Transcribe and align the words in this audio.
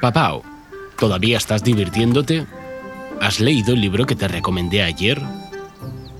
Papao, 0.00 0.42
¿todavía 0.96 1.38
estás 1.38 1.64
divirtiéndote? 1.64 2.46
¿Has 3.20 3.40
leído 3.40 3.74
el 3.74 3.80
libro 3.80 4.06
que 4.06 4.14
te 4.14 4.28
recomendé 4.28 4.82
ayer? 4.82 5.20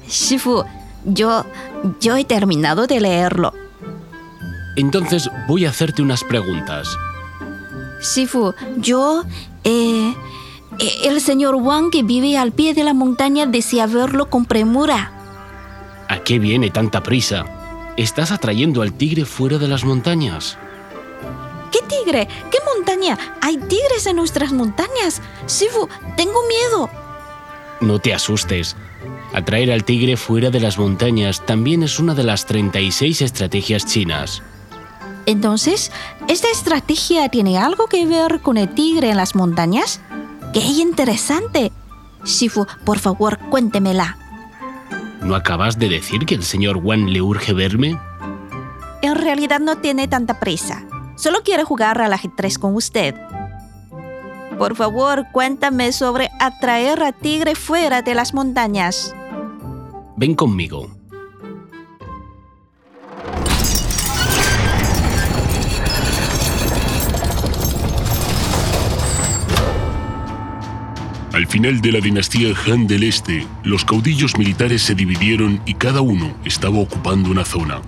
Shifu, 0.09 0.65
yo, 1.05 1.45
yo 2.01 2.17
he 2.17 2.25
terminado 2.25 2.87
de 2.87 3.01
leerlo. 3.01 3.53
Entonces 4.77 5.31
voy 5.47 5.65
a 5.65 5.71
hacerte 5.71 6.03
unas 6.03 6.25
preguntas. 6.25 6.97
Shifu, 8.01 8.55
yo... 8.79 9.25
Eh, 9.65 10.15
eh, 10.79 10.93
el 11.05 11.21
señor 11.21 11.57
Wang 11.57 11.91
que 11.91 12.03
vive 12.03 12.37
al 12.39 12.53
pie 12.53 12.73
de 12.75 12.85
la 12.85 12.95
montaña 12.95 13.47
desea 13.47 13.87
verlo 13.87 14.31
con 14.31 14.45
premura. 14.45 15.13
¿A 16.09 16.19
qué 16.21 16.39
viene 16.39 16.71
tanta 16.71 17.03
prisa? 17.03 17.45
Estás 17.97 18.31
atrayendo 18.31 18.83
al 18.83 18.93
tigre 18.93 19.25
fuera 19.25 19.59
de 19.59 19.67
las 19.69 19.85
montañas. 19.85 20.57
¿Qué 21.89 21.97
tigre? 21.97 22.29
¿Qué 22.51 22.59
montaña? 22.75 23.19
Hay 23.41 23.57
tigres 23.57 24.07
en 24.07 24.17
nuestras 24.17 24.53
montañas. 24.53 25.23
Shifu, 25.47 25.89
tengo 26.17 26.41
miedo. 26.49 26.91
No 27.81 27.99
te 27.99 28.13
asustes. 28.13 28.77
Atraer 29.33 29.71
al 29.71 29.85
tigre 29.85 30.17
fuera 30.17 30.51
de 30.51 30.61
las 30.61 30.79
montañas 30.79 31.45
también 31.45 31.83
es 31.83 31.99
una 31.99 32.15
de 32.15 32.25
las 32.25 32.47
36 32.47 33.23
estrategias 33.23 33.87
chinas. 33.87 34.43
Entonces, 35.27 35.93
¿esta 36.29 36.49
estrategia 36.51 37.29
tiene 37.29 37.59
algo 37.59 37.87
que 37.87 38.07
ver 38.07 38.41
con 38.41 38.57
el 38.57 38.75
tigre 38.75 39.11
en 39.11 39.17
las 39.17 39.35
montañas? 39.35 40.01
¡Qué 40.53 40.61
interesante! 40.61 41.71
Shifu, 42.25 42.67
por 42.85 42.99
favor, 42.99 43.39
cuéntemela. 43.51 44.17
¿No 45.23 45.35
acabas 45.35 45.79
de 45.79 45.89
decir 45.89 46.25
que 46.25 46.35
el 46.35 46.43
señor 46.43 46.79
Wan 46.79 47.13
le 47.13 47.21
urge 47.21 47.53
verme? 47.53 47.99
En 49.03 49.15
realidad 49.15 49.61
no 49.61 49.79
tiene 49.79 50.09
tanta 50.09 50.41
prisa. 50.41 50.88
Solo 51.19 51.43
quiere 51.43 51.65
jugar 51.65 52.01
al 52.01 52.13
ajedrez 52.13 52.59
con 52.59 52.77
usted. 52.77 53.13
Por 54.57 54.77
favor, 54.77 55.27
cuéntame 55.33 55.91
sobre 55.91 56.31
atraer 56.39 57.03
a 57.03 57.11
tigre 57.11 57.57
fuera 57.57 58.03
de 58.03 58.15
las 58.15 58.35
montañas. 58.35 59.15
Ven 60.17 60.37
conmigo. 60.37 60.89
Al 71.33 71.47
final 71.49 71.81
de 71.81 71.93
la 71.93 72.01
dinastía 72.01 72.53
Han 72.67 72.87
del 72.87 73.03
Este, 73.03 73.45
los 73.65 73.85
caudillos 73.85 74.37
militares 74.39 74.83
se 74.83 74.95
dividieron 74.95 75.61
y 75.67 75.75
cada 75.75 76.01
uno 76.01 76.37
estaba 76.45 76.79
ocupando 76.79 77.31
una 77.31 77.45
zona. 77.45 77.81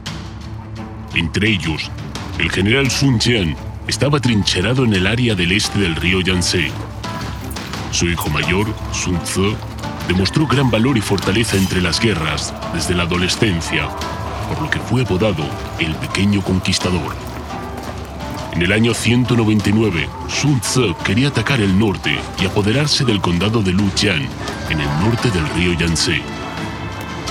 Entre 1.15 1.49
ellos, 1.49 1.91
el 2.41 2.51
general 2.51 2.91
Sun 2.91 3.21
Jian 3.21 3.55
estaba 3.87 4.19
trincherado 4.19 4.85
en 4.85 4.95
el 4.95 5.07
área 5.07 5.35
del 5.35 5.53
este 5.53 5.79
del 5.79 5.95
río 5.95 6.23
Yangtze. 6.23 6.71
Su 7.93 8.09
hijo 8.09 8.31
mayor, 8.31 8.67
Sun 8.93 9.19
Tzu, 9.25 9.55
demostró 10.09 10.47
gran 10.47 10.71
valor 10.71 10.97
y 10.97 11.03
fortaleza 11.03 11.59
entre 11.59 11.83
las 11.83 12.01
guerras 12.01 12.55
desde 12.73 12.95
la 12.95 13.03
adolescencia, 13.03 13.89
por 14.49 14.63
lo 14.63 14.71
que 14.71 14.79
fue 14.79 15.03
apodado 15.03 15.45
el 15.81 15.95
pequeño 15.97 16.41
conquistador. 16.41 17.15
En 18.55 18.63
el 18.63 18.73
año 18.73 18.95
199, 18.95 20.09
Sun 20.29 20.61
Tzu 20.61 20.95
quería 21.05 21.29
atacar 21.29 21.61
el 21.61 21.79
norte 21.79 22.19
y 22.41 22.47
apoderarse 22.47 23.05
del 23.05 23.21
condado 23.21 23.63
de 23.63 23.73
Lujian, 23.73 24.27
en 24.71 24.81
el 24.81 24.89
norte 25.01 25.31
del 25.31 25.47
río 25.51 25.75
Yangtze. 25.75 26.23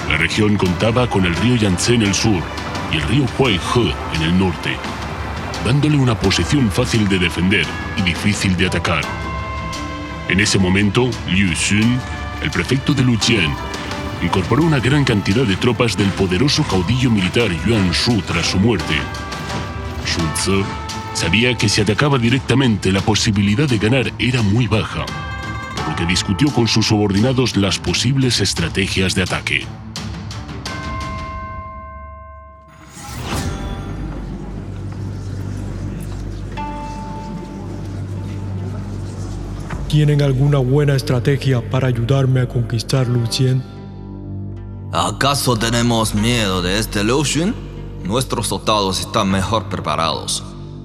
La 0.07 0.17
región 0.17 0.55
contaba 0.55 1.09
con 1.09 1.25
el 1.25 1.35
río 1.37 1.55
Yangtze 1.55 1.95
en 1.95 2.03
el 2.03 2.13
sur 2.13 2.43
y 2.91 2.97
el 2.97 3.03
río 3.03 3.25
Huaihe 3.39 3.93
en 4.13 4.21
el 4.21 4.37
norte, 4.37 4.77
dándole 5.65 5.97
una 5.97 6.19
posición 6.19 6.69
fácil 6.71 7.07
de 7.07 7.19
defender 7.19 7.65
y 7.97 8.01
difícil 8.01 8.55
de 8.57 8.67
atacar. 8.67 9.03
En 10.27 10.39
ese 10.39 10.59
momento, 10.59 11.09
Liu 11.27 11.55
Xun, 11.55 11.99
el 12.41 12.51
prefecto 12.51 12.93
de 12.93 13.03
Lujian, 13.03 13.55
incorporó 14.21 14.63
una 14.63 14.79
gran 14.79 15.03
cantidad 15.03 15.45
de 15.45 15.55
tropas 15.55 15.97
del 15.97 16.09
poderoso 16.09 16.63
caudillo 16.63 17.09
militar 17.09 17.49
Yuan 17.65 17.91
Shu 17.91 18.21
tras 18.21 18.47
su 18.47 18.59
muerte. 18.59 18.95
Sun 20.05 20.33
Tzu 20.33 20.63
Sabía 21.13 21.53
que 21.55 21.67
si 21.67 21.81
atacaba 21.81 22.17
directamente 22.17 22.93
la 22.93 23.01
posibilidad 23.01 23.67
de 23.67 23.77
ganar 23.77 24.13
era 24.19 24.41
muy 24.41 24.67
baja, 24.67 25.05
por 25.75 25.89
lo 25.89 25.95
que 25.97 26.05
discutió 26.05 26.49
con 26.53 26.67
sus 26.67 26.87
subordinados 26.87 27.57
las 27.57 27.77
posibles 27.77 28.39
estrategias 28.39 29.15
de 29.15 29.23
ataque. 29.23 29.78
¿Tienen 39.89 40.21
alguna 40.21 40.59
buena 40.59 40.93
estrategia 40.95 41.67
para 41.67 41.87
ayudarme 41.87 42.41
a 42.41 42.47
conquistar 42.47 43.07
Lucien? 43.07 43.63
¿Acaso 44.93 45.57
tenemos 45.57 46.13
miedo 46.13 46.61
de 46.61 46.77
este 46.77 47.03
Lucien? 47.03 47.55
Nuestros 48.03 48.49
soldados 48.49 48.99
están 48.99 49.31
mejor 49.31 49.67
preparados. 49.67 50.43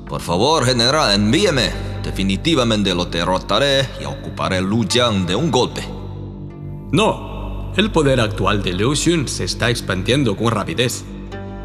Por 0.09 0.23
favor, 0.23 0.65
general, 0.65 1.13
envíeme. 1.13 1.71
Definitivamente 2.03 2.95
lo 2.95 3.05
derrotaré 3.05 3.87
y 4.01 4.07
ocuparé 4.07 4.63
Lujiang 4.63 5.27
de 5.27 5.37
un 5.37 5.51
golpe. 5.51 5.87
No, 6.91 7.75
el 7.77 7.91
poder 7.91 8.21
actual 8.21 8.63
de 8.63 8.73
Liu 8.73 8.97
Xun 8.97 9.29
se 9.29 9.45
está 9.45 9.69
expandiendo 9.69 10.35
con 10.35 10.51
rapidez. 10.51 11.05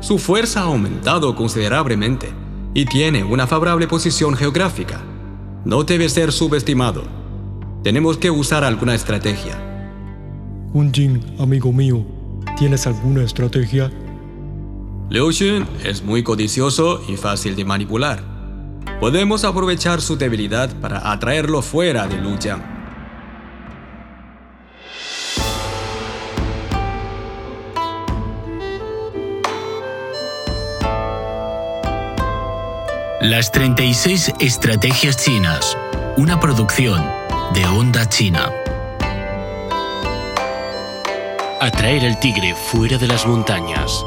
Su 0.01 0.17
fuerza 0.17 0.59
ha 0.59 0.65
aumentado 0.65 1.33
considerablemente 1.37 2.33
y 2.73 2.83
tiene 2.83 3.23
una 3.23 3.47
favorable 3.47 3.87
posición 3.87 4.35
geográfica. 4.35 5.01
No 5.63 5.85
debe 5.85 6.09
ser 6.09 6.33
subestimado. 6.33 7.18
Tenemos 7.83 8.17
que 8.17 8.29
usar 8.29 8.65
alguna 8.65 8.93
estrategia. 8.93 9.57
Jin, 10.91 11.23
amigo 11.39 11.71
mío, 11.71 12.05
¿tienes 12.57 12.85
alguna 12.85 13.23
estrategia? 13.23 13.89
Liu 15.09 15.31
Xun 15.31 15.65
es 15.85 16.03
muy 16.03 16.21
codicioso 16.21 17.01
y 17.07 17.15
fácil 17.15 17.55
de 17.55 17.63
manipular. 17.63 18.21
Podemos 18.99 19.45
aprovechar 19.45 20.01
su 20.01 20.17
debilidad 20.17 20.69
para 20.81 21.09
atraerlo 21.09 21.61
fuera 21.61 22.05
de 22.05 22.17
Lujiang. 22.17 22.61
Las 33.21 33.53
36 33.53 34.33
Estrategias 34.41 35.23
Chinas, 35.23 35.77
una 36.17 36.41
producción 36.41 37.18
de 37.53 37.65
Onda 37.65 38.07
China. 38.07 38.51
Atraer 41.59 42.05
al 42.05 42.19
tigre 42.19 42.53
fuera 42.55 42.97
de 42.97 43.07
las 43.07 43.25
montañas. 43.25 44.05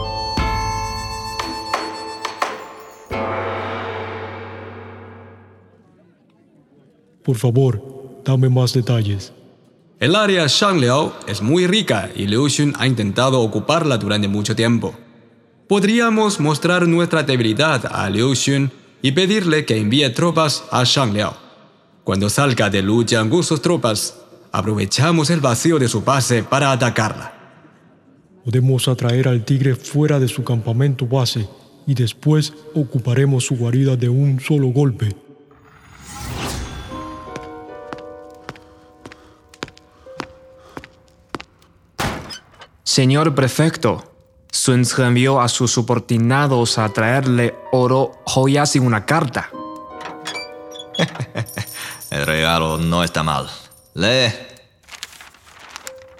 Por 7.24 7.36
favor, 7.36 8.22
dame 8.24 8.48
más 8.48 8.72
detalles. 8.72 9.32
El 9.98 10.14
área 10.16 10.46
Shangliao 10.46 11.12
es 11.26 11.42
muy 11.42 11.66
rica 11.66 12.10
y 12.14 12.26
Liu 12.26 12.48
Xun 12.48 12.74
ha 12.78 12.86
intentado 12.86 13.40
ocuparla 13.40 13.98
durante 13.98 14.28
mucho 14.28 14.54
tiempo. 14.54 14.94
Podríamos 15.68 16.40
mostrar 16.40 16.86
nuestra 16.86 17.22
debilidad 17.22 17.86
a 17.90 18.08
Liu 18.08 18.34
Xun 18.34 18.70
y 19.02 19.12
pedirle 19.12 19.64
que 19.64 19.78
envíe 19.78 20.08
tropas 20.10 20.64
a 20.70 20.84
Shangliao. 20.84 21.51
Cuando 22.04 22.28
salga 22.28 22.68
de 22.68 22.82
Lujiang 22.82 23.30
con 23.30 23.44
sus 23.44 23.62
tropas, 23.62 24.18
aprovechamos 24.50 25.30
el 25.30 25.40
vacío 25.40 25.78
de 25.78 25.88
su 25.88 26.02
base 26.02 26.42
para 26.42 26.72
atacarla. 26.72 27.32
Podemos 28.44 28.88
atraer 28.88 29.28
al 29.28 29.44
tigre 29.44 29.76
fuera 29.76 30.18
de 30.18 30.26
su 30.26 30.42
campamento 30.42 31.06
base 31.06 31.48
y 31.86 31.94
después 31.94 32.52
ocuparemos 32.74 33.46
su 33.46 33.56
guarida 33.56 33.94
de 33.94 34.08
un 34.08 34.40
solo 34.40 34.68
golpe. 34.68 35.14
Señor 42.82 43.32
prefecto, 43.36 44.02
Sun 44.50 44.82
Tzu 44.82 45.02
envió 45.02 45.40
a 45.40 45.48
sus 45.48 45.70
subordinados 45.70 46.78
a 46.78 46.88
traerle 46.88 47.54
oro, 47.70 48.10
joyas 48.26 48.74
y 48.74 48.80
una 48.80 49.06
carta. 49.06 49.50
El 52.12 52.26
regalo 52.26 52.76
no 52.76 53.02
está 53.02 53.22
mal. 53.22 53.48
Lee. 53.94 54.32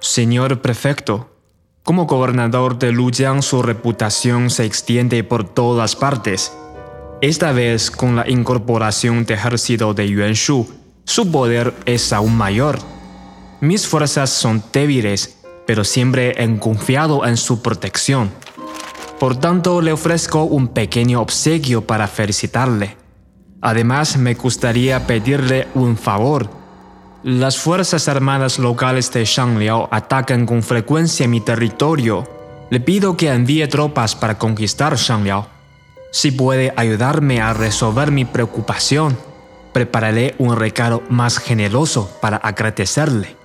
Señor 0.01 0.63
prefecto, 0.63 1.37
como 1.83 2.07
gobernador 2.07 2.79
de 2.79 2.93
Lujiang 2.93 3.43
su 3.43 3.63
reputación 3.63 4.49
se 4.49 4.65
extiende 4.65 5.23
por 5.23 5.45
todas 5.45 5.95
partes. 5.95 6.57
Esta 7.21 7.53
vez 7.53 7.91
con 7.91 8.17
la 8.17 8.29
incorporación 8.29 9.27
de 9.27 9.35
ejército 9.35 9.93
de 9.93 10.09
Yuan 10.09 10.33
Shu, 10.33 10.67
su 11.05 11.31
poder 11.31 11.75
es 11.85 12.13
aún 12.15 12.37
mayor. 12.37 12.79
Mis 13.61 13.87
fuerzas 13.87 14.31
son 14.31 14.65
débiles 14.73 15.43
pero 15.67 15.85
siempre 15.85 16.35
he 16.43 16.59
confiado 16.59 17.25
en 17.27 17.37
su 17.37 17.63
protección. 17.63 18.31
Por 19.19 19.37
tanto, 19.37 19.81
le 19.81 19.93
ofrezco 19.93 20.45
un 20.45 20.69
pequeño 20.69 21.21
obsequio 21.21 21.87
para 21.87 22.09
felicitarle. 22.09 23.02
Además, 23.63 24.17
me 24.17 24.35
gustaría 24.35 25.07
pedirle 25.07 25.69
un 25.75 25.97
favor. 25.97 26.51
Las 27.23 27.59
Fuerzas 27.59 28.09
Armadas 28.09 28.59
locales 28.59 29.13
de 29.13 29.25
Shangliao 29.25 29.89
atacan 29.93 30.45
con 30.47 30.65
frecuencia 30.65 31.29
mi 31.29 31.41
territorio. 31.41 32.29
Le 32.71 32.81
pido 32.81 33.17
que 33.17 33.31
envíe 33.31 33.69
tropas 33.69 34.17
para 34.17 34.37
conquistar 34.37 34.97
Shangliao. 34.97 35.47
Si 36.11 36.33
puede 36.33 36.75
ayudarme 36.77 37.41
a 37.41 37.55
resolver 37.55 38.11
mi 38.11 38.25
preocupación, 38.25 39.17
prepararé 39.73 40.35
un 40.39 40.57
regalo 40.57 41.05
más 41.09 41.39
generoso 41.39 42.11
para 42.21 42.39
agradecerle. 42.39 43.37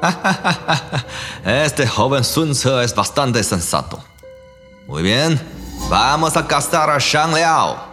este 1.44 1.86
joven 1.88 2.22
Sun 2.22 2.52
Tzu 2.52 2.78
es 2.78 2.94
bastante 2.94 3.42
sensato. 3.42 3.98
Muy 4.86 5.02
bien, 5.02 5.40
vamos 5.90 6.36
a 6.36 6.46
castar 6.46 6.88
a 6.90 6.98
Shang 6.98 7.34
Liao. 7.34 7.85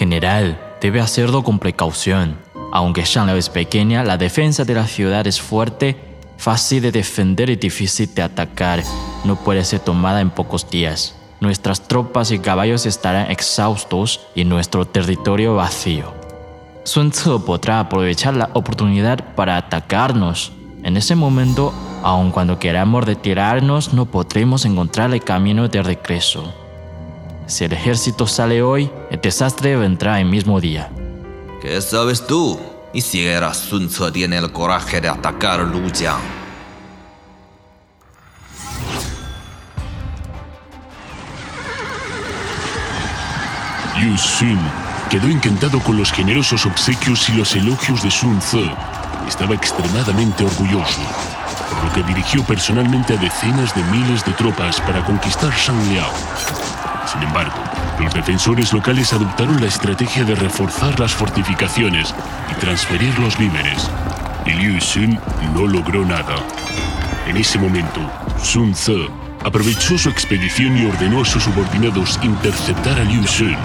General, 0.00 0.58
debe 0.80 1.02
hacerlo 1.02 1.44
con 1.44 1.58
precaución. 1.58 2.38
Aunque 2.72 3.04
Shangliao 3.04 3.36
es 3.36 3.50
pequeña, 3.50 4.02
la 4.02 4.16
defensa 4.16 4.64
de 4.64 4.72
la 4.72 4.86
ciudad 4.86 5.26
es 5.26 5.42
fuerte, 5.42 5.94
fácil 6.38 6.80
de 6.80 6.90
defender 6.90 7.50
y 7.50 7.56
difícil 7.56 8.14
de 8.14 8.22
atacar. 8.22 8.82
No 9.26 9.36
puede 9.36 9.62
ser 9.62 9.80
tomada 9.80 10.22
en 10.22 10.30
pocos 10.30 10.70
días. 10.70 11.16
Nuestras 11.40 11.86
tropas 11.86 12.30
y 12.30 12.38
caballos 12.38 12.86
estarán 12.86 13.30
exhaustos 13.30 14.22
y 14.34 14.44
nuestro 14.44 14.86
territorio 14.86 15.56
vacío. 15.56 16.14
Sun 16.84 17.10
Tzu 17.10 17.44
podrá 17.44 17.80
aprovechar 17.80 18.32
la 18.32 18.48
oportunidad 18.54 19.34
para 19.34 19.58
atacarnos. 19.58 20.52
En 20.82 20.96
ese 20.96 21.14
momento, 21.14 21.74
aun 22.02 22.30
cuando 22.30 22.58
queramos 22.58 23.04
retirarnos, 23.04 23.92
no 23.92 24.06
podremos 24.06 24.64
encontrar 24.64 25.12
el 25.12 25.22
camino 25.22 25.68
de 25.68 25.82
regreso. 25.82 26.54
Si 27.50 27.64
el 27.64 27.72
ejército 27.72 28.28
sale 28.28 28.62
hoy, 28.62 28.88
el 29.10 29.20
desastre 29.20 29.74
vendrá 29.74 30.20
el 30.20 30.26
mismo 30.26 30.60
día. 30.60 30.88
¿Qué 31.60 31.80
sabes 31.82 32.24
tú? 32.24 32.60
Ni 32.94 33.00
siquiera 33.00 33.52
Sun 33.52 33.88
Tzu 33.88 34.12
tiene 34.12 34.38
el 34.38 34.52
coraje 34.52 35.00
de 35.00 35.08
atacar 35.08 35.58
a 35.58 35.64
Lujiang. 35.64 36.20
Yu 44.00 44.16
Xun 44.16 44.60
quedó 45.10 45.26
encantado 45.26 45.80
con 45.80 45.96
los 45.96 46.12
generosos 46.12 46.64
obsequios 46.66 47.28
y 47.30 47.32
los 47.32 47.56
elogios 47.56 48.00
de 48.04 48.12
Sun 48.12 48.38
Tzu. 48.38 48.62
Estaba 49.26 49.56
extremadamente 49.56 50.44
orgulloso, 50.44 51.00
por 51.68 51.84
lo 51.84 51.92
que 51.94 52.02
dirigió 52.04 52.44
personalmente 52.44 53.14
a 53.14 53.16
decenas 53.16 53.74
de 53.74 53.82
miles 53.90 54.24
de 54.24 54.32
tropas 54.34 54.80
para 54.82 55.04
conquistar 55.04 55.52
Shangliao. 55.52 56.69
Sin 57.10 57.22
embargo, 57.24 57.56
los 57.98 58.14
defensores 58.14 58.72
locales 58.72 59.12
adoptaron 59.12 59.60
la 59.60 59.66
estrategia 59.66 60.22
de 60.22 60.36
reforzar 60.36 61.00
las 61.00 61.12
fortificaciones 61.12 62.14
y 62.52 62.54
transferir 62.60 63.18
los 63.18 63.36
víveres. 63.36 63.90
Y 64.46 64.50
Liu 64.50 64.80
Xun 64.80 65.18
no 65.52 65.66
logró 65.66 66.04
nada. 66.04 66.36
En 67.26 67.36
ese 67.36 67.58
momento, 67.58 68.00
Sun 68.40 68.74
Tzu 68.74 69.08
aprovechó 69.44 69.98
su 69.98 70.08
expedición 70.08 70.76
y 70.76 70.86
ordenó 70.86 71.22
a 71.22 71.24
sus 71.24 71.42
subordinados 71.42 72.16
interceptar 72.22 73.00
a 73.00 73.02
Liu 73.02 73.26
Xun. 73.26 73.56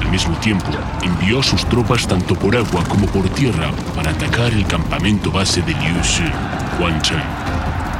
Al 0.00 0.08
mismo 0.10 0.34
tiempo, 0.36 0.70
envió 1.02 1.40
a 1.40 1.42
sus 1.42 1.66
tropas 1.66 2.06
tanto 2.06 2.34
por 2.34 2.56
agua 2.56 2.82
como 2.88 3.06
por 3.08 3.28
tierra 3.28 3.72
para 3.94 4.12
atacar 4.12 4.52
el 4.52 4.66
campamento 4.66 5.30
base 5.30 5.60
de 5.60 5.72
Liu 5.72 6.02
Xun, 6.02 6.32
Huanchan. 6.80 7.22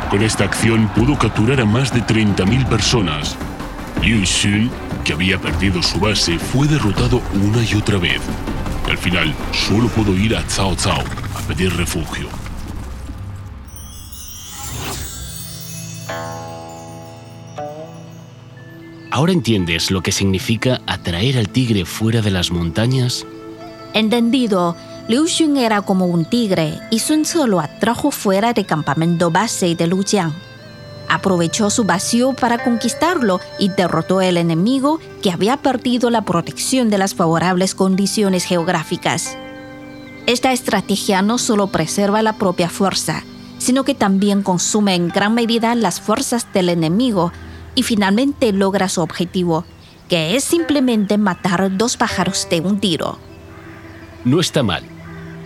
Con 0.09 0.23
esta 0.23 0.44
acción 0.44 0.88
pudo 0.94 1.19
capturar 1.19 1.61
a 1.61 1.67
más 1.67 1.93
de 1.93 2.03
30.000 2.03 2.67
personas. 2.67 3.37
Liu 4.02 4.25
Xun, 4.25 4.70
que 5.05 5.12
había 5.12 5.38
perdido 5.38 5.82
su 5.82 6.00
base, 6.00 6.38
fue 6.38 6.67
derrotado 6.67 7.20
una 7.35 7.62
y 7.62 7.75
otra 7.75 7.99
vez. 7.99 8.20
Y 8.87 8.91
al 8.91 8.97
final, 8.97 9.35
solo 9.52 9.88
pudo 9.88 10.14
ir 10.14 10.35
a 10.35 10.43
Cao 10.44 10.75
Cao 10.75 11.05
a 11.35 11.41
pedir 11.47 11.76
refugio. 11.76 12.29
¿Ahora 19.11 19.32
entiendes 19.32 19.91
lo 19.91 20.02
que 20.02 20.12
significa 20.12 20.81
atraer 20.87 21.37
al 21.37 21.50
tigre 21.50 21.85
fuera 21.85 22.23
de 22.23 22.31
las 22.31 22.50
montañas? 22.50 23.26
Entendido. 23.93 24.76
Liu 25.08 25.26
Xun 25.26 25.56
era 25.56 25.82
como 25.82 26.06
un 26.06 26.25
tigre 26.25 26.79
y 26.91 27.00
Sun 27.00 27.23
Tzu 27.23 27.47
lo 27.47 27.61
atrajo 27.61 28.12
fuera 28.12 28.55
del 28.55 28.64
campamento 28.64 29.31
base 29.31 29.75
de 29.75 29.87
Lujiang. 29.88 30.32
Aprovechó 31.11 31.71
su 31.71 31.83
vacío 31.83 32.35
para 32.35 32.62
conquistarlo 32.62 33.41
y 33.59 33.69
derrotó 33.69 34.21
al 34.21 34.37
enemigo 34.37 35.01
que 35.23 35.33
había 35.33 35.57
perdido 35.57 36.09
la 36.09 36.23
protección 36.23 36.89
de 36.89 36.99
las 36.99 37.17
favorables 37.17 37.75
condiciones 37.75 38.45
geográficas. 38.45 39.37
Esta 40.27 40.53
estrategia 40.53 41.21
no 41.23 41.39
solo 41.39 41.67
preserva 41.67 42.23
la 42.23 42.35
propia 42.35 42.71
fuerza, 42.71 43.25
sino 43.59 43.83
que 43.83 43.97
también 43.97 44.45
consume 44.45 44.95
en 44.95 45.09
gran 45.09 45.35
medida 45.35 45.75
las 45.75 46.01
fuerzas 46.01 46.47
del 46.55 46.69
enemigo 46.69 47.33
y 47.75 47.83
finalmente 47.83 48.53
logra 48.53 48.89
su 48.89 49.01
objetivo, 49.01 49.65
que 50.09 50.37
es 50.37 50.45
simplemente 50.45 51.19
matar 51.19 51.77
dos 51.77 51.97
pájaros 51.97 52.47
de 52.49 52.61
un 52.61 52.79
tiro. 52.79 53.19
No 54.25 54.39
está 54.39 54.62
mal. 54.62 54.85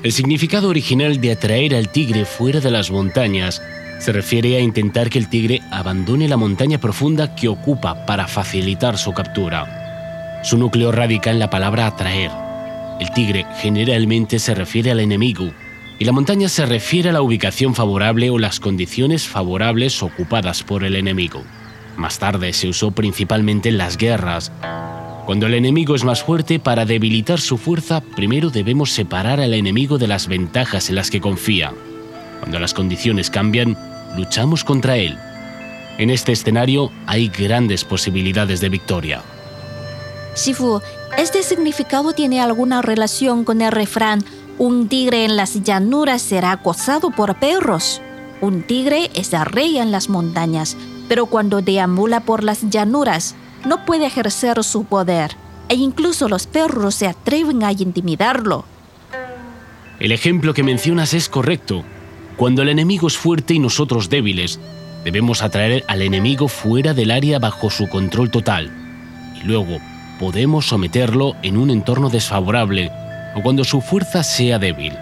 El 0.02 0.12
significado 0.12 0.68
original 0.68 1.22
de 1.22 1.32
atraer 1.32 1.74
al 1.74 1.88
tigre 1.88 2.26
fuera 2.26 2.60
de 2.60 2.70
las 2.70 2.90
montañas 2.90 3.62
se 4.04 4.12
refiere 4.12 4.58
a 4.58 4.60
intentar 4.60 5.08
que 5.08 5.18
el 5.18 5.30
tigre 5.30 5.62
abandone 5.70 6.28
la 6.28 6.36
montaña 6.36 6.76
profunda 6.76 7.34
que 7.34 7.48
ocupa 7.48 8.04
para 8.04 8.28
facilitar 8.28 8.98
su 8.98 9.14
captura. 9.14 10.42
Su 10.44 10.58
núcleo 10.58 10.92
radica 10.92 11.30
en 11.30 11.38
la 11.38 11.48
palabra 11.48 11.86
atraer. 11.86 12.30
El 13.00 13.10
tigre 13.14 13.46
generalmente 13.62 14.38
se 14.40 14.54
refiere 14.54 14.90
al 14.90 15.00
enemigo 15.00 15.50
y 15.98 16.04
la 16.04 16.12
montaña 16.12 16.50
se 16.50 16.66
refiere 16.66 17.08
a 17.08 17.12
la 17.14 17.22
ubicación 17.22 17.74
favorable 17.74 18.28
o 18.28 18.38
las 18.38 18.60
condiciones 18.60 19.26
favorables 19.26 20.02
ocupadas 20.02 20.62
por 20.62 20.84
el 20.84 20.96
enemigo. 20.96 21.42
Más 21.96 22.18
tarde 22.18 22.52
se 22.52 22.68
usó 22.68 22.90
principalmente 22.90 23.70
en 23.70 23.78
las 23.78 23.96
guerras. 23.96 24.52
Cuando 25.24 25.46
el 25.46 25.54
enemigo 25.54 25.94
es 25.94 26.04
más 26.04 26.22
fuerte, 26.22 26.58
para 26.58 26.84
debilitar 26.84 27.40
su 27.40 27.56
fuerza, 27.56 28.02
primero 28.02 28.50
debemos 28.50 28.90
separar 28.90 29.40
al 29.40 29.54
enemigo 29.54 29.96
de 29.96 30.08
las 30.08 30.28
ventajas 30.28 30.90
en 30.90 30.96
las 30.96 31.10
que 31.10 31.22
confía. 31.22 31.72
Cuando 32.40 32.58
las 32.58 32.74
condiciones 32.74 33.30
cambian, 33.30 33.93
luchamos 34.16 34.64
contra 34.64 34.96
él. 34.96 35.18
En 35.98 36.10
este 36.10 36.32
escenario 36.32 36.90
hay 37.06 37.28
grandes 37.28 37.84
posibilidades 37.84 38.60
de 38.60 38.68
victoria. 38.68 39.22
Shifu, 40.36 40.80
¿este 41.16 41.42
significado 41.42 42.12
tiene 42.12 42.40
alguna 42.40 42.82
relación 42.82 43.44
con 43.44 43.62
el 43.62 43.70
refrán 43.70 44.24
un 44.58 44.88
tigre 44.88 45.24
en 45.24 45.36
las 45.36 45.62
llanuras 45.64 46.22
será 46.22 46.52
acosado 46.52 47.10
por 47.10 47.34
perros? 47.36 48.00
Un 48.40 48.62
tigre 48.62 49.10
es 49.14 49.32
el 49.32 49.44
rey 49.46 49.78
en 49.78 49.90
las 49.90 50.08
montañas, 50.08 50.76
pero 51.08 51.26
cuando 51.26 51.60
deambula 51.60 52.20
por 52.20 52.44
las 52.44 52.70
llanuras 52.70 53.34
no 53.66 53.84
puede 53.84 54.06
ejercer 54.06 54.62
su 54.62 54.84
poder, 54.84 55.36
e 55.68 55.74
incluso 55.74 56.28
los 56.28 56.46
perros 56.46 56.94
se 56.94 57.08
atreven 57.08 57.64
a 57.64 57.72
intimidarlo. 57.72 58.64
El 59.98 60.12
ejemplo 60.12 60.54
que 60.54 60.62
mencionas 60.62 61.14
es 61.14 61.28
correcto. 61.28 61.84
Cuando 62.36 62.62
el 62.62 62.68
enemigo 62.68 63.06
es 63.06 63.16
fuerte 63.16 63.54
y 63.54 63.58
nosotros 63.58 64.10
débiles, 64.10 64.58
debemos 65.04 65.42
atraer 65.42 65.84
al 65.86 66.02
enemigo 66.02 66.48
fuera 66.48 66.92
del 66.92 67.10
área 67.10 67.38
bajo 67.38 67.70
su 67.70 67.88
control 67.88 68.30
total. 68.30 68.72
Y 69.40 69.46
luego 69.46 69.78
podemos 70.18 70.66
someterlo 70.66 71.36
en 71.42 71.56
un 71.56 71.70
entorno 71.70 72.10
desfavorable 72.10 72.90
o 73.36 73.42
cuando 73.42 73.62
su 73.62 73.80
fuerza 73.80 74.24
sea 74.24 74.58
débil. 74.58 74.92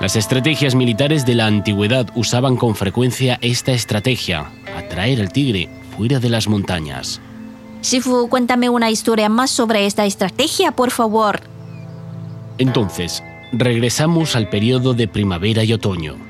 Las 0.00 0.14
estrategias 0.14 0.76
militares 0.76 1.26
de 1.26 1.34
la 1.34 1.46
antigüedad 1.46 2.08
usaban 2.14 2.56
con 2.56 2.76
frecuencia 2.76 3.38
esta 3.40 3.72
estrategia, 3.72 4.46
atraer 4.76 5.20
al 5.20 5.32
tigre 5.32 5.68
fuera 5.96 6.20
de 6.20 6.28
las 6.28 6.46
montañas. 6.46 7.20
Shifu, 7.82 8.28
cuéntame 8.28 8.68
una 8.68 8.90
historia 8.90 9.28
más 9.28 9.50
sobre 9.50 9.86
esta 9.86 10.06
estrategia, 10.06 10.70
por 10.70 10.92
favor. 10.92 11.40
Entonces, 12.58 13.24
regresamos 13.52 14.36
al 14.36 14.48
periodo 14.48 14.94
de 14.94 15.08
primavera 15.08 15.64
y 15.64 15.72
otoño. 15.72 16.27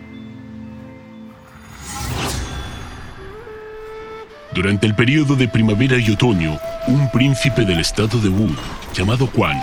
Durante 4.59 4.89
el 4.89 4.95
periodo 4.97 5.37
de 5.37 5.47
primavera 5.47 5.99
y 5.99 6.11
otoño, 6.11 6.59
un 6.89 7.09
príncipe 7.13 7.65
del 7.65 7.79
estado 7.79 8.19
de 8.19 8.29
Wu, 8.29 8.51
llamado 8.93 9.31
Quan, 9.31 9.57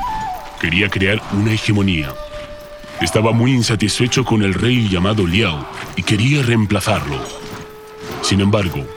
quería 0.57 0.87
crear 0.87 1.21
una 1.33 1.51
hegemonía. 1.51 2.13
Estaba 3.01 3.33
muy 3.33 3.51
insatisfecho 3.51 4.23
con 4.23 4.41
el 4.41 4.53
rey 4.53 4.87
llamado 4.87 5.27
Liao 5.27 5.67
y 5.97 6.03
quería 6.03 6.43
reemplazarlo. 6.43 7.19
Sin 8.21 8.39
embargo, 8.39 8.87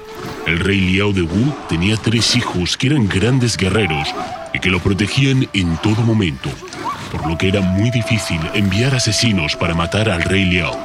el 0.46 0.60
rey 0.60 0.78
Liao 0.78 1.12
de 1.12 1.22
Wu 1.22 1.52
tenía 1.68 1.96
tres 1.96 2.36
hijos 2.36 2.76
que 2.76 2.86
eran 2.86 3.08
grandes 3.08 3.56
guerreros 3.56 4.14
y 4.54 4.60
que 4.60 4.70
lo 4.70 4.78
protegían 4.78 5.48
en 5.52 5.76
todo 5.78 6.02
momento, 6.02 6.48
por 7.10 7.26
lo 7.26 7.36
que 7.36 7.48
era 7.48 7.60
muy 7.60 7.90
difícil 7.90 8.38
enviar 8.54 8.94
asesinos 8.94 9.56
para 9.56 9.74
matar 9.74 10.08
al 10.08 10.22
rey 10.22 10.44
Liao. 10.44 10.78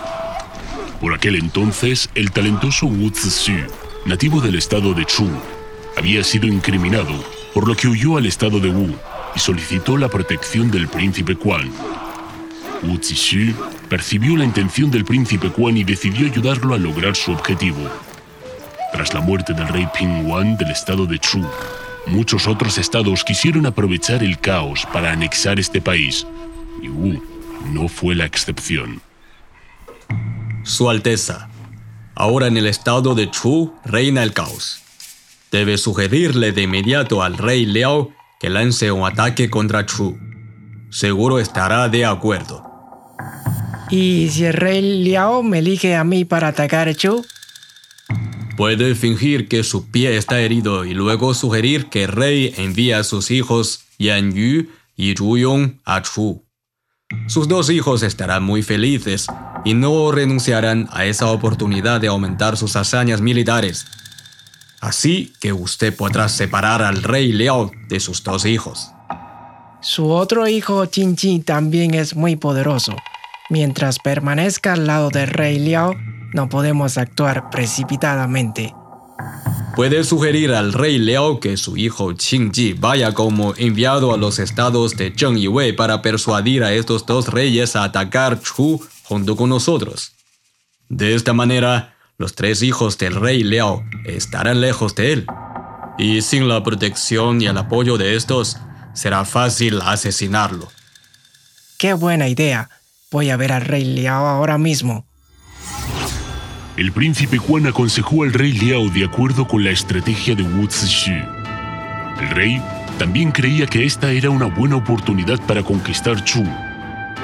Por 1.00 1.14
aquel 1.14 1.36
entonces, 1.36 2.10
el 2.16 2.32
talentoso 2.32 2.88
Wu 2.88 3.12
Zixu, 3.12 3.68
nativo 4.06 4.42
del 4.42 4.56
estado 4.56 4.94
de 4.94 5.06
Chu, 5.06 5.30
había 5.98 6.24
sido 6.24 6.48
incriminado, 6.48 7.14
por 7.54 7.68
lo 7.68 7.76
que 7.76 7.88
huyó 7.88 8.18
al 8.18 8.26
estado 8.26 8.60
de 8.60 8.70
Wu 8.70 8.96
y 9.36 9.40
solicitó 9.40 9.98
la 9.98 10.10
protección 10.10 10.70
del 10.70 10.88
príncipe 10.88 11.36
Quan. 11.36 11.72
Wu 12.84 12.98
Zixu 13.02 13.54
percibió 13.90 14.36
la 14.36 14.44
intención 14.44 14.92
del 14.92 15.06
príncipe 15.06 15.50
Quan 15.50 15.78
y 15.78 15.84
decidió 15.84 16.28
ayudarlo 16.28 16.74
a 16.74 16.78
lograr 16.78 17.16
su 17.16 17.32
objetivo. 17.32 17.90
Tras 18.92 19.14
la 19.14 19.22
muerte 19.22 19.54
del 19.54 19.68
rey 19.70 19.88
Ping 19.98 20.28
del 20.58 20.72
estado 20.72 21.06
de 21.06 21.18
Chu, 21.20 21.42
muchos 22.08 22.48
otros 22.48 22.78
estados 22.78 23.24
quisieron 23.24 23.66
aprovechar 23.66 24.24
el 24.24 24.38
caos 24.40 24.86
para 24.92 25.12
anexar 25.12 25.60
este 25.60 25.82
país, 25.82 26.28
y 26.82 26.90
Wu 26.90 27.24
no 27.72 27.88
fue 27.88 28.16
la 28.16 28.26
excepción. 28.26 29.02
Su 30.64 30.90
Alteza, 30.90 31.50
ahora 32.16 32.48
en 32.48 32.58
el 32.58 32.68
estado 32.68 33.16
de 33.16 33.30
Chu 33.30 33.74
reina 33.86 34.24
el 34.24 34.34
caos. 34.34 34.82
Debe 35.52 35.78
sugerirle 35.78 36.52
de 36.52 36.64
inmediato 36.64 37.22
al 37.22 37.38
rey 37.38 37.66
Liao 37.66 38.12
que 38.40 38.50
lance 38.50 38.92
un 38.92 39.06
ataque 39.06 39.50
contra 39.50 39.86
Chu. 39.86 40.18
Seguro 40.90 41.40
estará 41.40 41.90
de 41.90 42.06
acuerdo. 42.06 42.64
¿Y 43.90 44.30
si 44.30 44.46
el 44.46 44.54
rey 44.54 45.04
Liao 45.04 45.44
me 45.44 45.60
elige 45.60 45.96
a 45.96 46.04
mí 46.04 46.26
para 46.26 46.50
atacar 46.50 46.88
a 46.88 46.94
Chu? 46.94 47.24
Puede 48.58 48.96
fingir 48.96 49.48
que 49.48 49.64
su 49.64 49.90
pie 49.90 50.18
está 50.18 50.40
herido 50.40 50.86
y 50.86 50.94
luego 50.94 51.34
sugerir 51.34 51.88
que 51.90 52.04
el 52.04 52.12
rey 52.12 52.54
envía 52.58 53.00
a 53.00 53.04
sus 53.04 53.32
hijos 53.32 53.86
Yan 53.98 54.34
Yu 54.34 54.68
y 54.96 55.16
Zhu 55.16 55.38
Yong 55.38 55.82
a 55.86 56.02
Chu. 56.02 56.46
Sus 57.28 57.48
dos 57.48 57.70
hijos 57.70 58.04
estarán 58.04 58.44
muy 58.44 58.62
felices 58.62 59.28
y 59.64 59.74
no 59.74 60.12
renunciarán 60.12 60.90
a 60.92 61.06
esa 61.06 61.28
oportunidad 61.28 62.02
de 62.02 62.08
aumentar 62.08 62.58
sus 62.58 62.76
hazañas 62.76 63.22
militares. 63.22 63.86
Así 64.82 65.34
que 65.40 65.54
usted 65.54 65.96
podrá 65.96 66.28
separar 66.28 66.82
al 66.82 67.04
rey 67.04 67.32
Liao 67.32 67.72
de 67.88 68.00
sus 68.00 68.24
dos 68.24 68.46
hijos. 68.46 68.92
Su 69.82 70.10
otro 70.10 70.48
hijo 70.48 70.88
Qin 70.90 71.16
Chi 71.16 71.40
también 71.40 71.94
es 71.94 72.16
muy 72.16 72.36
poderoso. 72.36 72.96
Mientras 73.50 74.00
permanezca 74.00 74.74
al 74.74 74.88
lado 74.88 75.10
del 75.10 75.28
rey 75.28 75.60
Liao, 75.60 75.96
no 76.34 76.50
podemos 76.50 76.98
actuar 76.98 77.50
precipitadamente. 77.50 78.74
Puede 79.76 80.04
sugerir 80.04 80.54
al 80.54 80.72
rey 80.72 81.00
Liao 81.00 81.40
que 81.40 81.58
su 81.58 81.78
hijo 81.78 82.14
Qingji 82.14 82.74
vaya 82.74 83.14
como 83.14 83.56
enviado 83.58 84.14
a 84.14 84.18
los 84.18 84.38
estados 84.38 84.96
de 84.98 85.12
Zheng 85.12 85.38
y 85.38 85.48
Wei 85.48 85.74
para 85.74 86.02
persuadir 86.02 86.64
a 86.64 86.74
estos 86.74 87.06
dos 87.06 87.30
reyes 87.30 87.76
a 87.76 87.84
atacar 87.84 88.40
Chu 88.40 88.80
junto 89.04 89.36
con 89.36 89.50
nosotros. 89.50 90.14
De 90.90 91.16
esta 91.16 91.34
manera, 91.34 91.96
los 92.18 92.36
tres 92.36 92.62
hijos 92.62 92.98
del 92.98 93.16
rey 93.16 93.44
Liao 93.44 93.84
estarán 94.06 94.62
lejos 94.62 94.96
de 94.96 95.14
él. 95.14 95.26
Y 95.98 96.22
sin 96.22 96.48
la 96.48 96.64
protección 96.64 97.42
y 97.42 97.46
el 97.46 97.58
apoyo 97.58 97.98
de 97.98 98.16
estos, 98.16 98.58
será 98.94 99.26
fácil 99.26 99.82
asesinarlo. 99.82 100.72
¡Qué 101.78 101.94
buena 101.94 102.28
idea! 102.28 102.70
Voy 103.12 103.30
a 103.30 103.38
ver 103.38 103.52
al 103.52 103.62
rey 103.62 103.84
Liao 103.84 104.26
ahora 104.26 104.58
mismo. 104.58 105.06
El 106.78 106.92
príncipe 106.92 107.38
Juan 107.38 107.68
aconsejó 107.68 108.24
al 108.24 108.34
rey 108.34 108.54
Liao 108.54 108.90
de 108.90 109.06
acuerdo 109.06 109.48
con 109.48 109.64
la 109.64 109.70
estrategia 109.70 110.34
de 110.34 110.42
Wu 110.42 110.68
Zixu. 110.68 111.12
El 111.12 112.30
rey 112.30 112.62
también 112.98 113.32
creía 113.32 113.68
que 113.68 113.86
esta 113.86 114.12
era 114.12 114.30
una 114.30 114.46
buena 114.46 114.78
oportunidad 114.78 115.40
para 115.46 115.62
conquistar 115.62 116.24
Chu, 116.24 116.44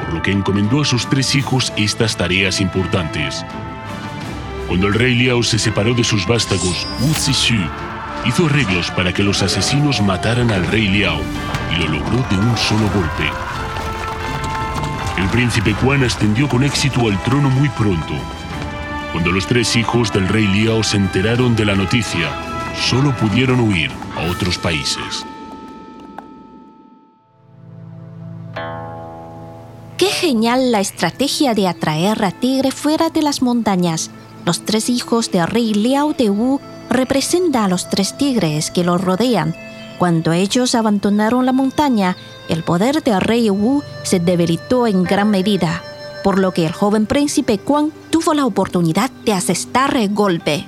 por 0.10 0.16
lo 0.16 0.24
que 0.24 0.32
encomendó 0.32 0.82
a 0.82 0.86
sus 0.86 1.08
tres 1.08 1.36
hijos 1.36 1.72
estas 1.78 2.18
tareas 2.18 2.62
importantes. 2.62 3.46
Cuando 4.68 4.88
el 4.88 4.96
rey 4.96 5.14
Liao 5.14 5.44
se 5.44 5.60
separó 5.60 5.94
de 5.94 6.04
sus 6.04 6.26
vástagos, 6.26 6.88
Wu 7.02 7.14
Zixu 7.14 7.62
hizo 8.26 8.48
arreglos 8.48 8.90
para 8.90 9.14
que 9.14 9.22
los 9.22 9.44
asesinos 9.44 10.02
mataran 10.02 10.50
al 10.50 10.66
rey 10.66 10.88
Liao 10.88 11.22
y 11.72 11.80
lo 11.80 11.90
logró 11.90 12.26
de 12.28 12.38
un 12.40 12.58
solo 12.58 12.90
golpe. 12.90 13.30
El 15.20 15.28
príncipe 15.30 15.76
Quan 15.76 16.04
ascendió 16.04 16.50
con 16.50 16.64
éxito 16.64 17.08
al 17.08 17.22
trono 17.22 17.52
muy 17.52 17.70
pronto. 17.70 18.16
Cuando 19.12 19.32
los 19.32 19.46
tres 19.46 19.76
hijos 19.76 20.12
del 20.12 20.28
rey 20.28 20.48
Liao 20.48 20.82
se 20.82 20.98
enteraron 20.98 21.56
de 21.56 21.66
la 21.66 21.76
noticia, 21.76 22.32
solo 22.76 23.16
pudieron 23.16 23.60
huir 23.60 23.92
a 24.18 24.22
otros 24.22 24.58
países. 24.58 25.24
Genial 30.30 30.72
la 30.72 30.80
estrategia 30.80 31.56
de 31.56 31.68
atraer 31.68 32.24
a 32.24 32.30
Tigre 32.30 32.70
fuera 32.70 33.10
de 33.10 33.24
las 33.24 33.42
montañas. 33.42 34.12
Los 34.46 34.64
tres 34.64 34.88
hijos 34.88 35.32
del 35.32 35.48
rey 35.48 35.74
Liao 35.74 36.14
de 36.14 36.30
Wu 36.30 36.62
representan 36.88 37.64
a 37.64 37.68
los 37.68 37.90
tres 37.90 38.16
tigres 38.16 38.70
que 38.70 38.84
lo 38.84 39.00
rodean. 39.00 39.56
Cuando 39.98 40.32
ellos 40.32 40.76
abandonaron 40.76 41.48
la 41.48 41.52
montaña, 41.52 42.16
el 42.48 42.64
poder 42.64 43.02
del 43.02 43.22
rey 43.22 43.50
Wu 43.50 43.82
se 44.04 44.20
debilitó 44.20 44.86
en 44.86 45.04
gran 45.04 45.32
medida, 45.32 45.82
por 46.24 46.38
lo 46.38 46.54
que 46.54 46.68
el 46.68 46.74
joven 46.74 47.08
príncipe 47.08 47.58
Quan 47.58 47.92
tuvo 48.12 48.36
la 48.36 48.46
oportunidad 48.46 49.10
de 49.26 49.34
asestar 49.34 49.98
el 49.98 50.14
golpe. 50.14 50.64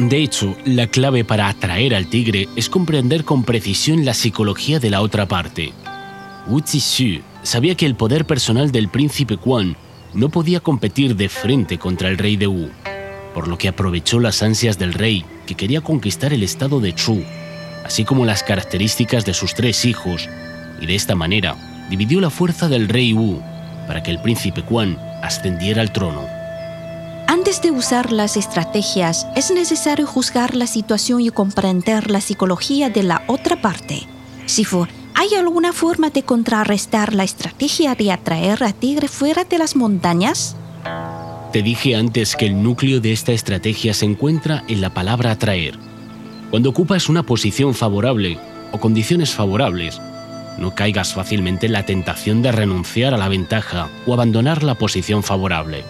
De 0.00 0.20
hecho, 0.20 0.56
la 0.64 0.88
clave 0.88 1.24
para 1.24 1.46
atraer 1.46 1.94
al 1.94 2.10
tigre 2.10 2.48
es 2.56 2.68
comprender 2.68 3.24
con 3.24 3.44
precisión 3.44 4.04
la 4.04 4.14
psicología 4.14 4.80
de 4.80 4.90
la 4.90 5.00
otra 5.00 5.28
parte. 5.28 5.72
Wu 6.48 6.60
Zixu 6.66 7.22
sabía 7.42 7.74
que 7.74 7.86
el 7.86 7.94
poder 7.94 8.26
personal 8.26 8.72
del 8.72 8.88
príncipe 8.88 9.36
Quan 9.36 9.76
no 10.14 10.28
podía 10.28 10.60
competir 10.60 11.16
de 11.16 11.28
frente 11.28 11.78
contra 11.78 12.08
el 12.08 12.18
rey 12.18 12.36
de 12.36 12.46
Wu, 12.46 12.70
por 13.34 13.48
lo 13.48 13.58
que 13.58 13.68
aprovechó 13.68 14.20
las 14.20 14.42
ansias 14.42 14.78
del 14.78 14.94
rey 14.94 15.24
que 15.46 15.54
quería 15.54 15.80
conquistar 15.80 16.32
el 16.32 16.42
estado 16.42 16.80
de 16.80 16.94
Chu, 16.94 17.22
así 17.84 18.04
como 18.04 18.24
las 18.24 18.42
características 18.42 19.24
de 19.24 19.34
sus 19.34 19.54
tres 19.54 19.84
hijos, 19.84 20.28
y 20.80 20.86
de 20.86 20.94
esta 20.94 21.14
manera 21.14 21.56
dividió 21.90 22.20
la 22.20 22.30
fuerza 22.30 22.68
del 22.68 22.88
rey 22.88 23.12
Wu 23.12 23.40
para 23.86 24.02
que 24.02 24.10
el 24.10 24.20
príncipe 24.20 24.62
Quan 24.62 24.98
ascendiera 25.22 25.82
al 25.82 25.92
trono. 25.92 26.26
Antes 27.26 27.60
de 27.60 27.70
usar 27.70 28.10
las 28.10 28.36
estrategias, 28.36 29.26
es 29.36 29.50
necesario 29.50 30.06
juzgar 30.06 30.54
la 30.54 30.66
situación 30.66 31.20
y 31.20 31.28
comprender 31.30 32.10
la 32.10 32.20
psicología 32.22 32.88
de 32.88 33.02
la 33.02 33.22
otra 33.26 33.60
parte. 33.60 34.06
Sifu, 34.46 34.86
¿hay 35.18 35.34
alguna 35.34 35.72
forma 35.72 36.10
de 36.10 36.22
contrarrestar 36.22 37.12
la 37.12 37.24
estrategia 37.24 37.96
de 37.96 38.12
atraer 38.12 38.62
a 38.62 38.72
Tigre 38.72 39.08
fuera 39.08 39.42
de 39.42 39.58
las 39.58 39.74
montañas? 39.74 40.54
Te 41.52 41.60
dije 41.60 41.96
antes 41.96 42.36
que 42.36 42.46
el 42.46 42.62
núcleo 42.62 43.00
de 43.00 43.12
esta 43.12 43.32
estrategia 43.32 43.94
se 43.94 44.04
encuentra 44.04 44.62
en 44.68 44.80
la 44.80 44.94
palabra 44.94 45.32
atraer. 45.32 45.76
Cuando 46.50 46.70
ocupas 46.70 47.08
una 47.08 47.24
posición 47.24 47.74
favorable 47.74 48.38
o 48.70 48.78
condiciones 48.78 49.34
favorables, 49.34 50.00
no 50.56 50.76
caigas 50.76 51.14
fácilmente 51.14 51.66
en 51.66 51.72
la 51.72 51.84
tentación 51.84 52.40
de 52.40 52.52
renunciar 52.52 53.12
a 53.12 53.18
la 53.18 53.28
ventaja 53.28 53.88
o 54.06 54.14
abandonar 54.14 54.62
la 54.62 54.76
posición 54.76 55.24
favorable. 55.24 55.82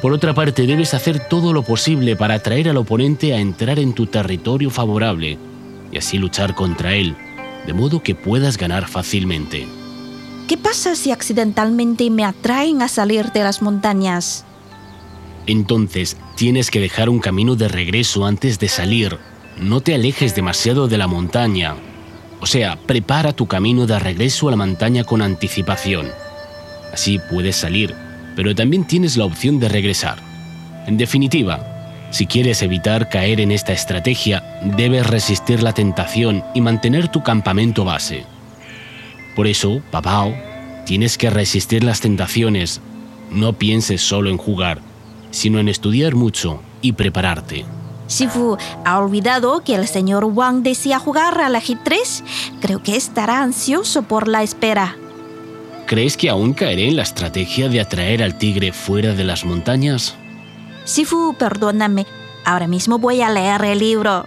Por 0.00 0.12
otra 0.12 0.32
parte, 0.32 0.64
debes 0.64 0.94
hacer 0.94 1.28
todo 1.28 1.52
lo 1.52 1.64
posible 1.64 2.14
para 2.14 2.34
atraer 2.34 2.68
al 2.68 2.76
oponente 2.76 3.34
a 3.34 3.40
entrar 3.40 3.80
en 3.80 3.94
tu 3.94 4.06
territorio 4.06 4.70
favorable 4.70 5.38
y 5.90 5.98
así 5.98 6.18
luchar 6.18 6.54
contra 6.54 6.94
él, 6.94 7.16
de 7.66 7.72
modo 7.72 8.02
que 8.02 8.14
puedas 8.14 8.56
ganar 8.56 8.88
fácilmente. 8.88 9.66
¿Qué 10.48 10.56
pasa 10.58 10.94
si 10.94 11.10
accidentalmente 11.10 12.10
me 12.10 12.24
atraen 12.24 12.82
a 12.82 12.88
salir 12.88 13.32
de 13.32 13.42
las 13.42 13.62
montañas? 13.62 14.44
Entonces, 15.46 16.16
tienes 16.36 16.70
que 16.70 16.80
dejar 16.80 17.08
un 17.08 17.18
camino 17.18 17.56
de 17.56 17.68
regreso 17.68 18.26
antes 18.26 18.58
de 18.58 18.68
salir. 18.68 19.18
No 19.58 19.80
te 19.80 19.94
alejes 19.94 20.34
demasiado 20.34 20.88
de 20.88 20.98
la 20.98 21.06
montaña. 21.06 21.76
O 22.40 22.46
sea, 22.46 22.76
prepara 22.76 23.32
tu 23.32 23.46
camino 23.46 23.86
de 23.86 23.98
regreso 23.98 24.48
a 24.48 24.50
la 24.50 24.56
montaña 24.56 25.04
con 25.04 25.22
anticipación. 25.22 26.08
Así 26.92 27.18
puedes 27.30 27.56
salir, 27.56 27.94
pero 28.36 28.54
también 28.54 28.86
tienes 28.86 29.16
la 29.16 29.24
opción 29.24 29.58
de 29.58 29.68
regresar. 29.68 30.18
En 30.86 30.98
definitiva, 30.98 31.73
si 32.10 32.26
quieres 32.26 32.62
evitar 32.62 33.08
caer 33.08 33.40
en 33.40 33.50
esta 33.50 33.72
estrategia, 33.72 34.60
debes 34.62 35.06
resistir 35.06 35.62
la 35.62 35.72
tentación 35.72 36.44
y 36.54 36.60
mantener 36.60 37.08
tu 37.08 37.22
campamento 37.22 37.84
base. 37.84 38.24
Por 39.34 39.46
eso, 39.46 39.82
Papao, 39.90 40.34
tienes 40.86 41.18
que 41.18 41.30
resistir 41.30 41.82
las 41.82 42.00
tentaciones. 42.00 42.80
No 43.30 43.54
pienses 43.54 44.00
solo 44.00 44.30
en 44.30 44.36
jugar, 44.36 44.80
sino 45.30 45.58
en 45.58 45.68
estudiar 45.68 46.14
mucho 46.14 46.60
y 46.82 46.92
prepararte. 46.92 47.64
Sifu, 48.06 48.58
¿ha 48.84 48.98
olvidado 48.98 49.64
que 49.64 49.74
el 49.74 49.88
señor 49.88 50.24
Wang 50.24 50.62
desea 50.62 50.98
jugar 50.98 51.40
al 51.40 51.56
ajedrez? 51.56 52.22
Creo 52.60 52.82
que 52.82 52.96
estará 52.96 53.42
ansioso 53.42 54.02
por 54.02 54.28
la 54.28 54.42
espera. 54.42 54.96
¿Crees 55.86 56.16
que 56.16 56.30
aún 56.30 56.54
caeré 56.54 56.88
en 56.88 56.96
la 56.96 57.02
estrategia 57.02 57.68
de 57.68 57.80
atraer 57.80 58.22
al 58.22 58.38
tigre 58.38 58.72
fuera 58.72 59.14
de 59.14 59.24
las 59.24 59.44
montañas? 59.44 60.16
Sifu, 60.84 61.34
perdóname. 61.38 62.06
Ahora 62.44 62.68
mismo 62.68 62.98
voy 62.98 63.22
a 63.22 63.30
leer 63.30 63.64
el 63.64 63.78
libro. 63.78 64.26